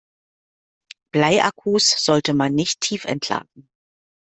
[1.13, 3.69] Bleiakkus sollte man nicht tiefentladen.